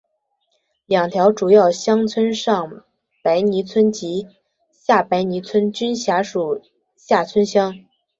[0.87, 2.83] 两条主要乡村上
[3.23, 4.25] 白泥村及
[4.71, 6.59] 下白泥村均辖属
[6.97, 7.85] 厦村乡。